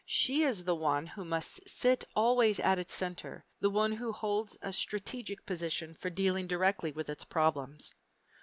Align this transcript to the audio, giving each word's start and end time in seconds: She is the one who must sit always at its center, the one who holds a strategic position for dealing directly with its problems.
She 0.03 0.41
is 0.41 0.63
the 0.63 0.73
one 0.73 1.05
who 1.05 1.23
must 1.23 1.69
sit 1.69 2.05
always 2.15 2.59
at 2.59 2.79
its 2.79 2.91
center, 2.91 3.45
the 3.59 3.69
one 3.69 3.91
who 3.91 4.11
holds 4.11 4.57
a 4.59 4.73
strategic 4.73 5.45
position 5.45 5.93
for 5.93 6.09
dealing 6.09 6.47
directly 6.47 6.91
with 6.91 7.07
its 7.07 7.23
problems. 7.23 7.93